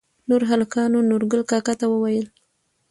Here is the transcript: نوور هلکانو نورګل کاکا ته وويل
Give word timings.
نوور 0.27 0.43
هلکانو 0.51 0.99
نورګل 1.09 1.41
کاکا 1.51 1.73
ته 1.79 1.85
وويل 1.89 2.25